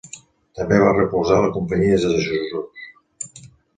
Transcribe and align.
També 0.59 0.77
va 0.83 0.93
recolzar 0.95 1.37
la 1.43 1.51
Companyia 1.57 1.99
de 2.07 2.15
Jesús. 2.27 2.89